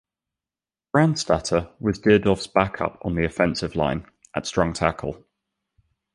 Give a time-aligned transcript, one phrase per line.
[0.95, 5.23] Brandstatter was Dierdorf's backup on the offensive line, at strong tackle.